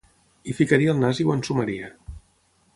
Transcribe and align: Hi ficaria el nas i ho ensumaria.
Hi 0.51 0.55
ficaria 0.59 0.95
el 0.95 1.03
nas 1.03 1.21
i 1.23 1.27
ho 1.27 1.35
ensumaria. 1.37 1.93